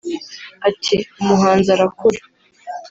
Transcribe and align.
Ati 0.69 0.95
“Umuhanzi 1.21 1.67
arakura 1.75 2.21